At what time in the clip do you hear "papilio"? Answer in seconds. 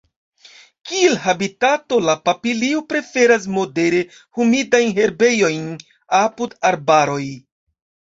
2.29-2.79